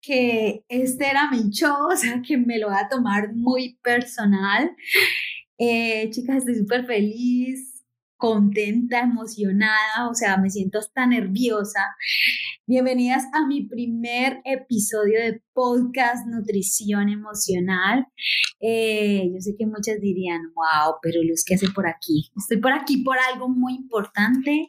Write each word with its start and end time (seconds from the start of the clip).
que 0.00 0.64
este 0.68 1.10
era 1.10 1.30
mi 1.30 1.50
show, 1.50 1.88
o 1.92 1.96
sea, 1.96 2.22
que 2.26 2.38
me 2.38 2.58
lo 2.58 2.68
voy 2.68 2.76
a 2.78 2.88
tomar 2.88 3.34
muy 3.34 3.78
personal. 3.82 4.74
Eh, 5.58 6.10
chicas, 6.10 6.38
estoy 6.38 6.56
súper 6.56 6.86
feliz 6.86 7.72
contenta, 8.18 9.00
emocionada, 9.00 10.08
o 10.10 10.14
sea, 10.14 10.38
me 10.38 10.48
siento 10.48 10.78
hasta 10.78 11.06
nerviosa. 11.06 11.80
Bienvenidas 12.66 13.24
a 13.34 13.46
mi 13.46 13.66
primer 13.66 14.40
episodio 14.44 15.20
de 15.20 15.42
podcast 15.52 16.26
Nutrición 16.26 17.10
Emocional. 17.10 18.06
Eh, 18.58 19.30
yo 19.30 19.40
sé 19.40 19.54
que 19.58 19.66
muchas 19.66 20.00
dirían, 20.00 20.40
wow, 20.54 20.94
pero 21.02 21.22
Luz, 21.22 21.44
¿qué 21.44 21.56
hace 21.56 21.68
por 21.68 21.86
aquí? 21.86 22.30
Estoy 22.34 22.56
por 22.56 22.72
aquí 22.72 23.02
por 23.02 23.18
algo 23.18 23.50
muy 23.50 23.74
importante 23.74 24.68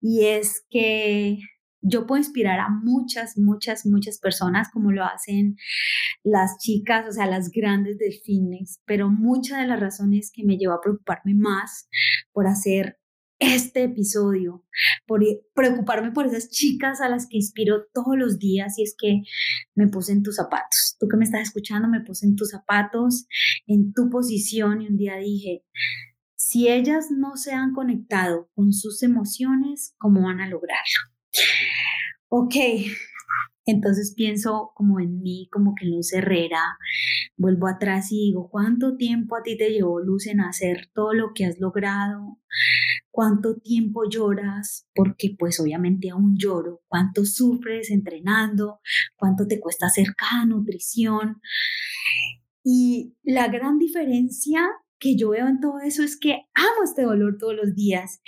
y 0.00 0.26
es 0.26 0.64
que 0.70 1.38
yo 1.80 2.06
puedo 2.06 2.18
inspirar 2.18 2.60
a 2.60 2.68
muchas, 2.68 3.38
muchas, 3.38 3.86
muchas 3.86 4.18
personas 4.18 4.68
como 4.72 4.92
lo 4.92 5.04
hacen 5.04 5.56
las 6.24 6.58
chicas, 6.58 7.06
o 7.08 7.12
sea, 7.12 7.26
las 7.26 7.50
grandes 7.50 7.98
del 7.98 8.14
fitness, 8.24 8.80
pero 8.84 9.10
muchas 9.10 9.60
de 9.60 9.66
las 9.66 9.80
razones 9.80 10.30
que 10.32 10.44
me 10.44 10.56
llevó 10.56 10.74
a 10.74 10.80
preocuparme 10.80 11.34
más 11.34 11.88
por 12.32 12.46
hacer 12.46 12.98
este 13.38 13.84
episodio, 13.84 14.64
por 15.06 15.22
preocuparme 15.54 16.10
por 16.10 16.26
esas 16.26 16.50
chicas 16.50 17.00
a 17.00 17.08
las 17.08 17.26
que 17.28 17.36
inspiro 17.36 17.84
todos 17.94 18.16
los 18.16 18.38
días 18.38 18.78
y 18.78 18.82
es 18.82 18.96
que 18.98 19.22
me 19.76 19.86
puse 19.86 20.12
en 20.12 20.22
tus 20.22 20.36
zapatos. 20.36 20.96
Tú 20.98 21.06
que 21.08 21.16
me 21.16 21.24
estás 21.24 21.42
escuchando, 21.42 21.88
me 21.88 22.00
puse 22.00 22.26
en 22.26 22.34
tus 22.34 22.50
zapatos, 22.50 23.26
en 23.66 23.92
tu 23.92 24.10
posición 24.10 24.82
y 24.82 24.88
un 24.88 24.96
día 24.96 25.16
dije, 25.16 25.62
si 26.34 26.68
ellas 26.68 27.08
no 27.16 27.36
se 27.36 27.52
han 27.52 27.72
conectado 27.72 28.50
con 28.54 28.72
sus 28.72 29.02
emociones, 29.02 29.94
¿cómo 29.98 30.22
van 30.22 30.40
a 30.40 30.48
lograrlo? 30.48 31.18
Ok, 32.30 32.54
entonces 33.64 34.12
pienso 34.14 34.72
como 34.74 35.00
en 35.00 35.20
mí, 35.22 35.48
como 35.50 35.74
que 35.74 35.86
Luz 35.86 36.12
Herrera, 36.12 36.62
vuelvo 37.38 37.68
atrás 37.68 38.12
y 38.12 38.16
digo, 38.16 38.50
¿cuánto 38.50 38.96
tiempo 38.96 39.36
a 39.36 39.42
ti 39.42 39.56
te 39.56 39.70
llevó 39.70 40.00
Luz 40.00 40.26
en 40.26 40.40
hacer 40.40 40.90
todo 40.94 41.14
lo 41.14 41.32
que 41.34 41.46
has 41.46 41.58
logrado? 41.58 42.38
¿Cuánto 43.10 43.56
tiempo 43.56 44.02
lloras? 44.10 44.86
Porque 44.94 45.36
pues 45.38 45.58
obviamente 45.58 46.10
aún 46.10 46.36
lloro. 46.38 46.82
¿Cuánto 46.86 47.24
sufres 47.24 47.90
entrenando? 47.90 48.80
¿Cuánto 49.16 49.46
te 49.46 49.58
cuesta 49.58 49.86
hacer 49.86 50.14
cada 50.14 50.44
nutrición? 50.44 51.40
Y 52.62 53.16
la 53.22 53.48
gran 53.48 53.78
diferencia 53.78 54.68
que 54.98 55.16
yo 55.16 55.30
veo 55.30 55.46
en 55.46 55.60
todo 55.60 55.80
eso 55.80 56.02
es 56.02 56.18
que 56.18 56.42
amo 56.54 56.84
este 56.84 57.02
dolor 57.02 57.36
todos 57.38 57.54
los 57.54 57.74
días 57.74 58.20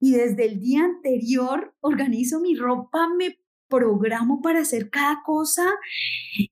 y 0.00 0.12
desde 0.12 0.46
el 0.46 0.60
día 0.60 0.84
anterior 0.84 1.74
organizo 1.80 2.40
mi 2.40 2.54
ropa, 2.54 3.08
me 3.16 3.38
programo 3.68 4.40
para 4.42 4.60
hacer 4.60 4.90
cada 4.90 5.22
cosa 5.24 5.66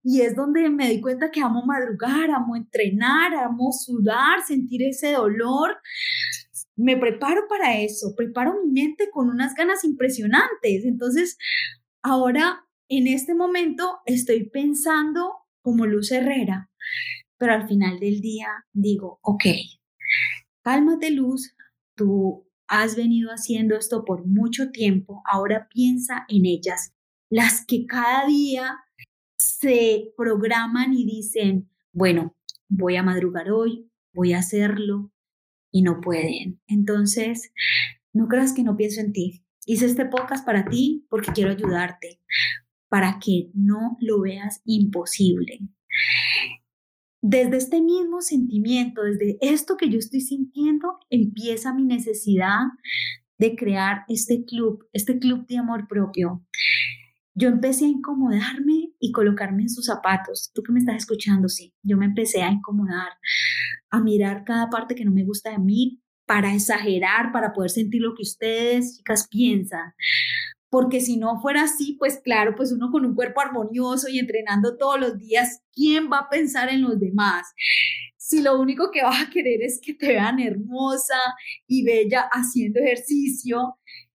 y 0.03 0.23
es 0.23 0.35
donde 0.35 0.69
me 0.69 0.89
doy 0.89 1.01
cuenta 1.01 1.31
que 1.31 1.41
amo 1.41 1.65
madrugar, 1.65 2.31
amo 2.31 2.57
entrenar, 2.57 3.35
amo 3.35 3.73
sudar, 3.73 4.43
sentir 4.47 4.83
ese 4.83 5.13
dolor. 5.13 5.79
Me 6.77 6.97
preparo 6.97 7.43
para 7.49 7.79
eso, 7.79 8.15
preparo 8.17 8.57
mi 8.65 8.73
mente 8.73 9.11
con 9.11 9.29
unas 9.29 9.55
ganas 9.55 9.85
impresionantes. 9.85 10.85
Entonces, 10.85 11.39
ahora, 12.03 12.67
en 12.89 13.07
este 13.07 13.35
momento, 13.35 14.01
estoy 14.07 14.49
pensando 14.51 15.35
como 15.63 15.87
Luz 15.87 16.11
Herrera, 16.11 16.71
pero 17.39 17.55
al 17.55 17.69
final 17.69 18.01
del 18.01 18.21
día 18.21 18.49
digo, 18.73 19.21
ok, 19.23 19.45
cálmate 20.63 21.11
Luz, 21.11 21.55
tú 21.95 22.47
has 22.69 22.97
venido 22.97 23.31
haciendo 23.31 23.77
esto 23.77 24.05
por 24.05 24.27
mucho 24.27 24.71
tiempo, 24.71 25.23
ahora 25.31 25.69
piensa 25.69 26.25
en 26.29 26.47
ellas, 26.47 26.95
las 27.31 27.65
que 27.67 27.87
cada 27.87 28.27
día 28.27 28.79
se 29.37 30.13
programan 30.17 30.95
y 30.95 31.05
dicen, 31.05 31.71
bueno, 31.93 32.37
voy 32.69 32.97
a 32.97 33.03
madrugar 33.03 33.51
hoy, 33.51 33.91
voy 34.13 34.33
a 34.33 34.39
hacerlo 34.39 35.13
y 35.71 35.83
no 35.83 36.01
pueden. 36.01 36.61
Entonces, 36.67 37.53
no 38.13 38.29
creas 38.29 38.53
que 38.53 38.63
no 38.63 38.77
pienso 38.77 39.01
en 39.01 39.13
ti. 39.13 39.45
Hice 39.67 39.87
este 39.87 40.07
podcast 40.07 40.45
para 40.45 40.65
ti 40.67 41.07
porque 41.11 41.33
quiero 41.33 41.51
ayudarte, 41.51 42.21
para 42.89 43.19
que 43.19 43.51
no 43.55 43.97
lo 44.01 44.21
veas 44.21 44.61
imposible 44.65 45.61
desde 47.27 47.57
este 47.57 47.81
mismo 47.81 48.21
sentimiento, 48.21 49.01
desde 49.03 49.39
esto 49.41 49.79
que 49.79 49.89
yo 49.89 49.99
estoy 49.99 50.21
sintiendo, 50.21 50.99
empieza 51.09 51.73
mi 51.73 51.87
necesidad 51.87 52.65
de 53.39 53.57
crear 53.57 54.05
este 54.09 54.45
club, 54.45 54.87
este 54.93 55.19
club 55.19 55.47
de 55.47 55.57
amor 55.57 55.89
propio. 55.89 56.45
Yo 57.35 57.49
empecé 57.49 57.87
a 57.87 57.89
incomodarme 57.89 58.93
y 59.01 59.11
colocarme 59.11 59.63
en 59.63 59.71
sus 59.71 59.87
zapatos. 59.87 60.51
Tú 60.55 60.63
que 60.63 60.73
me 60.73 60.81
estás 60.81 60.97
escuchando, 60.97 61.49
sí, 61.49 61.73
yo 61.83 61.97
me 61.97 62.05
empecé 62.05 62.43
a 62.43 62.53
incomodar, 62.53 63.13
a 63.89 64.03
mirar 64.03 64.45
cada 64.45 64.69
parte 64.69 64.95
que 64.95 65.07
no 65.07 65.11
me 65.11 65.25
gusta 65.25 65.51
de 65.51 65.59
mí 65.59 66.03
para 66.27 66.55
exagerar, 66.55 67.33
para 67.33 67.55
poder 67.55 67.71
sentir 67.71 68.03
lo 68.03 68.15
que 68.15 68.23
ustedes, 68.23 68.99
chicas, 68.99 69.29
piensan, 69.31 69.95
porque 70.75 71.01
si 71.01 71.19
no 71.19 71.41
fuera 71.41 71.63
así, 71.63 71.95
pues 72.01 72.19
claro, 72.19 72.57
pues 72.57 72.73
uno 72.73 72.91
con 72.91 73.07
un 73.07 73.15
cuerpo 73.15 73.41
armonioso 73.41 74.09
y 74.09 74.19
entrenando 74.19 74.77
todos 74.77 74.99
los 74.99 75.17
días, 75.21 75.63
¿quién 75.73 76.11
va 76.11 76.19
a 76.19 76.29
pensar 76.29 76.69
en 76.69 76.83
los 76.83 76.99
demás? 76.99 77.47
Si 78.17 78.43
lo 78.43 78.61
único 78.61 78.91
que 78.91 79.05
vas 79.05 79.23
a 79.23 79.31
querer 79.31 79.63
es 79.63 79.81
que 79.81 79.95
te 79.95 80.09
vean 80.09 80.41
hermosa 80.41 81.15
y 81.69 81.85
bella 81.85 82.29
haciendo 82.33 82.81
ejercicio, 82.81 83.77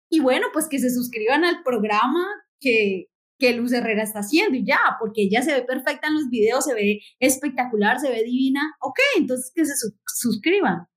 y 0.09 0.19
bueno, 0.19 0.47
pues 0.51 0.67
que 0.67 0.79
se 0.79 0.90
suscriban 0.90 1.46
al 1.46 1.62
programa 1.62 2.25
que, 2.59 3.06
que 3.38 3.53
Luz 3.53 3.72
Herrera 3.72 4.01
está 4.01 4.22
haciendo 4.22 4.57
y 4.57 4.66
ya, 4.66 4.79
porque 5.00 5.25
ella 5.25 5.44
se 5.44 5.53
ve 5.53 5.62
perfecta 5.62 6.07
en 6.07 6.16
los 6.16 6.28
videos, 6.31 6.66
se 6.66 6.73
ve 6.73 7.01
espectacular, 7.19 8.00
se 8.00 8.09
ve 8.09 8.23
divina, 8.23 8.62
ok, 8.81 8.97
entonces 9.19 9.51
que 9.53 9.63
se 9.63 9.75
suscriban. 10.07 10.88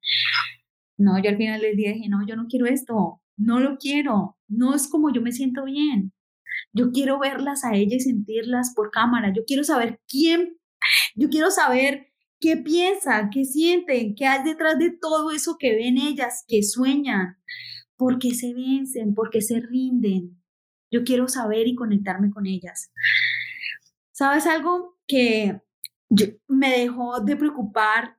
No, 0.97 1.23
yo 1.23 1.29
al 1.29 1.37
final 1.37 1.61
día 1.77 1.93
dije, 1.93 2.09
no, 2.09 2.27
yo 2.27 2.35
no 2.35 2.47
quiero 2.49 2.65
esto, 2.65 3.21
no 3.37 3.61
lo 3.61 3.77
quiero, 3.77 4.39
no 4.51 4.75
es 4.75 4.89
como 4.89 5.13
yo 5.13 5.23
me 5.23 5.33
siento 5.33 5.65
bien. 5.65 6.13
Yo 6.73 6.91
quiero 6.91 7.19
verlas 7.19 7.65
a 7.65 7.75
ellas 7.75 8.03
y 8.03 8.11
sentirlas 8.11 8.73
por 8.75 8.91
cámara. 8.91 9.33
Yo 9.35 9.45
quiero 9.47 9.65
saber 9.65 10.01
quién, 10.09 10.59
yo 11.15 11.29
quiero 11.29 11.51
saber 11.51 12.09
qué 12.41 12.57
piensan, 12.57 13.31
qué 13.31 13.45
sienten, 13.45 14.15
qué 14.15 14.27
hay 14.27 14.45
detrás 14.45 14.79
de 14.79 14.91
todo 14.91 15.31
eso 15.31 15.57
que 15.59 15.75
ven 15.75 15.99
ellas, 15.99 16.45
que 16.49 16.63
sueñan, 16.63 17.37
por 17.97 18.19
qué 18.19 18.35
se 18.35 18.53
vencen, 18.55 19.15
por 19.15 19.31
qué 19.31 19.41
se 19.41 19.61
rinden. 19.61 20.43
Yo 20.91 21.05
quiero 21.05 21.29
saber 21.29 21.69
y 21.69 21.77
conectarme 21.77 22.31
con 22.31 22.47
ellas. 22.47 22.91
¿Sabes 24.11 24.47
algo 24.47 24.99
que 25.07 25.61
me 26.49 26.71
dejó 26.71 27.21
de 27.21 27.37
preocupar 27.37 28.19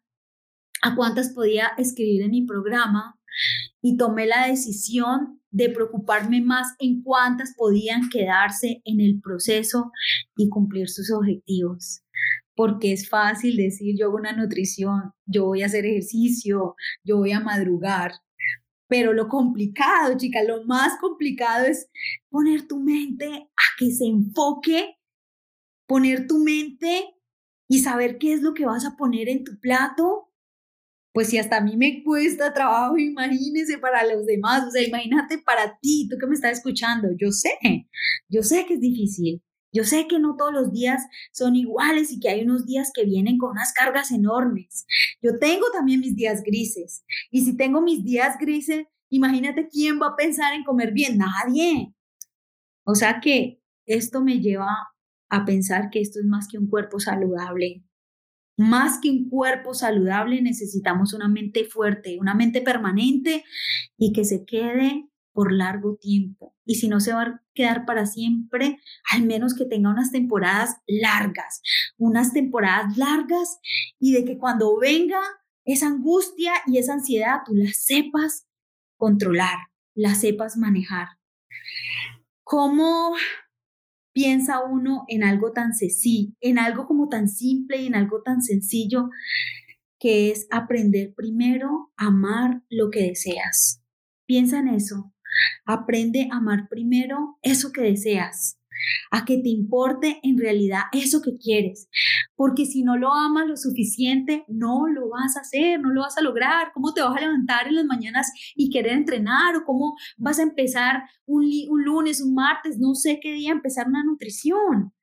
a 0.81 0.95
cuántas 0.95 1.29
podía 1.33 1.71
escribir 1.77 2.23
en 2.23 2.31
mi 2.31 2.45
programa 2.45 3.19
y 3.81 3.97
tomé 3.97 4.25
la 4.25 4.47
decisión 4.47 5.40
de 5.51 5.69
preocuparme 5.69 6.41
más 6.41 6.75
en 6.79 7.03
cuántas 7.03 7.53
podían 7.55 8.09
quedarse 8.09 8.81
en 8.85 9.01
el 9.01 9.19
proceso 9.21 9.91
y 10.35 10.49
cumplir 10.49 10.89
sus 10.89 11.11
objetivos. 11.11 12.01
Porque 12.55 12.93
es 12.93 13.09
fácil 13.09 13.57
decir, 13.57 13.95
yo 13.97 14.07
hago 14.07 14.17
una 14.17 14.33
nutrición, 14.33 15.13
yo 15.25 15.45
voy 15.45 15.63
a 15.63 15.65
hacer 15.65 15.85
ejercicio, 15.85 16.75
yo 17.03 17.17
voy 17.17 17.31
a 17.31 17.39
madrugar. 17.39 18.13
Pero 18.87 19.13
lo 19.13 19.27
complicado, 19.27 20.17
chica, 20.17 20.43
lo 20.43 20.65
más 20.65 20.97
complicado 20.99 21.65
es 21.65 21.89
poner 22.29 22.67
tu 22.67 22.79
mente 22.79 23.27
a 23.27 23.63
que 23.77 23.91
se 23.91 24.05
enfoque, 24.05 24.95
poner 25.87 26.27
tu 26.27 26.39
mente 26.39 27.15
y 27.69 27.79
saber 27.79 28.17
qué 28.17 28.33
es 28.33 28.41
lo 28.41 28.53
que 28.53 28.65
vas 28.65 28.85
a 28.85 28.95
poner 28.97 29.29
en 29.29 29.43
tu 29.43 29.59
plato 29.59 30.30
pues 31.13 31.29
si 31.29 31.37
hasta 31.37 31.57
a 31.57 31.61
mí 31.61 31.75
me 31.77 32.03
cuesta 32.03 32.53
trabajo, 32.53 32.97
imagínese 32.97 33.77
para 33.77 34.03
los 34.05 34.25
demás, 34.25 34.63
o 34.67 34.71
sea, 34.71 34.81
imagínate 34.81 35.39
para 35.39 35.77
ti, 35.81 36.07
tú 36.09 36.17
que 36.17 36.27
me 36.27 36.35
estás 36.35 36.53
escuchando, 36.53 37.09
yo 37.17 37.31
sé, 37.31 37.51
yo 38.29 38.43
sé 38.43 38.65
que 38.65 38.75
es 38.75 38.79
difícil, 38.79 39.41
yo 39.73 39.83
sé 39.83 40.07
que 40.07 40.19
no 40.19 40.35
todos 40.37 40.53
los 40.53 40.71
días 40.71 41.01
son 41.31 41.55
iguales 41.55 42.11
y 42.11 42.19
que 42.19 42.29
hay 42.29 42.43
unos 42.43 42.65
días 42.65 42.91
que 42.93 43.05
vienen 43.05 43.37
con 43.37 43.51
unas 43.51 43.71
cargas 43.73 44.11
enormes. 44.11 44.85
Yo 45.21 45.39
tengo 45.39 45.65
también 45.71 46.01
mis 46.01 46.15
días 46.15 46.43
grises 46.43 47.05
y 47.29 47.45
si 47.45 47.55
tengo 47.55 47.81
mis 47.81 48.03
días 48.03 48.37
grises, 48.39 48.85
imagínate 49.09 49.67
quién 49.69 49.99
va 50.01 50.07
a 50.07 50.15
pensar 50.15 50.53
en 50.53 50.63
comer 50.63 50.91
bien, 50.91 51.17
nadie. 51.17 51.93
O 52.83 52.95
sea 52.95 53.21
que 53.21 53.61
esto 53.85 54.21
me 54.21 54.39
lleva 54.39 54.69
a 55.29 55.45
pensar 55.45 55.89
que 55.89 56.01
esto 56.01 56.19
es 56.19 56.25
más 56.25 56.47
que 56.49 56.57
un 56.57 56.67
cuerpo 56.67 56.99
saludable, 56.99 57.83
más 58.61 58.99
que 58.99 59.09
un 59.09 59.29
cuerpo 59.29 59.73
saludable, 59.73 60.41
necesitamos 60.41 61.13
una 61.13 61.27
mente 61.27 61.65
fuerte, 61.65 62.17
una 62.19 62.35
mente 62.35 62.61
permanente 62.61 63.43
y 63.97 64.13
que 64.13 64.23
se 64.23 64.45
quede 64.45 65.07
por 65.33 65.51
largo 65.51 65.97
tiempo. 65.97 66.55
Y 66.65 66.75
si 66.75 66.87
no 66.87 66.99
se 66.99 67.13
va 67.13 67.21
a 67.23 67.41
quedar 67.53 67.85
para 67.85 68.05
siempre, 68.05 68.79
al 69.11 69.23
menos 69.23 69.55
que 69.55 69.65
tenga 69.65 69.89
unas 69.89 70.11
temporadas 70.11 70.77
largas, 70.87 71.61
unas 71.97 72.33
temporadas 72.33 72.97
largas 72.97 73.59
y 73.99 74.13
de 74.13 74.25
que 74.25 74.37
cuando 74.37 74.77
venga 74.77 75.21
esa 75.65 75.87
angustia 75.87 76.53
y 76.67 76.77
esa 76.77 76.93
ansiedad, 76.93 77.39
tú 77.45 77.53
la 77.55 77.71
sepas 77.73 78.47
controlar, 78.97 79.57
la 79.95 80.15
sepas 80.15 80.57
manejar. 80.57 81.07
¿Cómo 82.43 83.15
piensa 84.13 84.63
uno 84.63 85.05
en 85.07 85.23
algo 85.23 85.51
tan 85.51 85.73
sencillo, 85.73 86.33
en 86.41 86.59
algo 86.59 86.87
como 86.87 87.09
tan 87.09 87.27
simple 87.29 87.81
y 87.81 87.87
en 87.87 87.95
algo 87.95 88.21
tan 88.21 88.41
sencillo 88.41 89.09
que 89.99 90.31
es 90.31 90.47
aprender 90.49 91.13
primero 91.15 91.91
a 91.97 92.07
amar 92.07 92.63
lo 92.69 92.89
que 92.89 93.03
deseas. 93.03 93.83
Piensa 94.25 94.59
en 94.59 94.69
eso. 94.69 95.13
Aprende 95.65 96.27
a 96.31 96.37
amar 96.37 96.67
primero 96.69 97.37
eso 97.41 97.71
que 97.71 97.81
deseas 97.81 98.60
a 99.11 99.25
que 99.25 99.37
te 99.37 99.49
importe 99.49 100.19
en 100.23 100.37
realidad 100.37 100.83
eso 100.91 101.21
que 101.21 101.37
quieres. 101.37 101.89
Porque 102.35 102.65
si 102.65 102.83
no 102.83 102.97
lo 102.97 103.13
amas 103.13 103.47
lo 103.47 103.57
suficiente, 103.57 104.45
no 104.47 104.87
lo 104.87 105.09
vas 105.09 105.37
a 105.37 105.41
hacer, 105.41 105.79
no 105.79 105.91
lo 105.91 106.01
vas 106.01 106.17
a 106.17 106.21
lograr. 106.21 106.71
¿Cómo 106.73 106.93
te 106.93 107.01
vas 107.01 107.15
a 107.15 107.21
levantar 107.21 107.67
en 107.67 107.75
las 107.75 107.85
mañanas 107.85 108.31
y 108.55 108.69
querer 108.69 108.93
entrenar? 108.93 109.55
¿O 109.55 109.65
cómo 109.65 109.95
vas 110.17 110.39
a 110.39 110.43
empezar 110.43 111.03
un, 111.25 111.45
un 111.69 111.83
lunes, 111.83 112.21
un 112.21 112.33
martes, 112.33 112.77
no 112.79 112.95
sé 112.95 113.19
qué 113.21 113.33
día, 113.33 113.51
empezar 113.51 113.87
una 113.87 114.03
nutrición? 114.03 114.93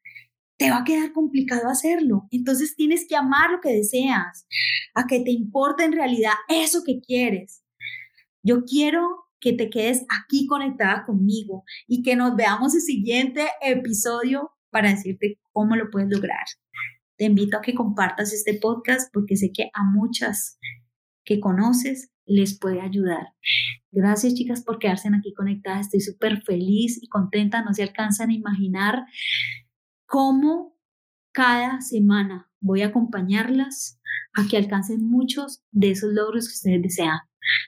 te 0.59 0.71
va 0.71 0.79
a 0.79 0.85
quedar 0.85 1.13
complicado 1.13 1.69
hacerlo. 1.69 2.27
Entonces 2.31 2.75
tienes 2.75 3.07
que 3.09 3.15
amar 3.17 3.51
lo 3.51 3.61
que 3.61 3.73
deseas, 3.73 4.47
a 4.95 5.07
que 5.07 5.21
te 5.21 5.31
importe 5.31 5.85
en 5.85 5.93
realidad 5.93 6.33
eso 6.49 6.83
que 6.85 7.01
quieres. 7.01 7.63
Yo 8.43 8.65
quiero 8.65 9.28
que 9.41 9.53
te 9.53 9.71
quedes 9.71 10.05
aquí 10.09 10.47
conectada 10.47 11.05
conmigo 11.05 11.65
y 11.87 12.03
que 12.03 12.17
nos 12.17 12.37
veamos 12.37 12.75
el 12.75 12.81
siguiente 12.81 13.47
episodio 13.61 14.51
para 14.71 14.91
decirte 14.91 15.39
cómo 15.53 15.77
lo 15.77 15.91
puedes 15.91 16.09
lograr. 16.11 16.45
Te 17.17 17.25
invito 17.25 17.57
a 17.57 17.63
que 17.63 17.75
compartas 17.75 18.33
este 18.33 18.55
podcast 18.55 19.13
porque 19.13 19.37
sé 19.37 19.51
que 19.53 19.71
a 19.75 19.85
muchas 19.85 20.59
que 21.25 21.41
conoces 21.41 22.11
les 22.27 22.59
puede 22.59 22.81
ayudar. 22.81 23.35
Gracias 23.91 24.35
chicas 24.35 24.63
por 24.63 24.79
quedarse 24.79 25.09
aquí 25.09 25.33
conectadas. 25.35 25.87
Estoy 25.87 26.01
súper 26.01 26.43
feliz 26.43 27.03
y 27.03 27.09
contenta. 27.09 27.63
No 27.63 27.73
se 27.75 27.83
alcanzan 27.83 28.31
a 28.31 28.35
imaginar 28.35 29.05
cómo 30.07 30.78
cada 31.39 31.81
semana 31.81 32.51
voy 32.59 32.83
a 32.83 32.89
acompañarlas 32.89 34.01
a 34.37 34.49
que 34.49 34.57
alcancen 34.57 35.09
muchos 35.09 35.63
de 35.71 35.93
esos 35.93 36.13
logros 36.13 36.49
que 36.49 36.55
ustedes 36.55 36.83
desean. 36.83 37.21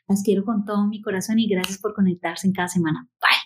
Las 0.09 0.25
quiero 0.25 0.45
con 0.45 0.65
todo 0.65 0.89
mi 0.89 1.01
corazón 1.01 1.39
y 1.39 1.49
gracias 1.49 1.79
por 1.79 1.95
conectarse 1.95 2.49
en 2.49 2.53
cada 2.53 2.67
semana. 2.67 3.09
Bye. 3.21 3.40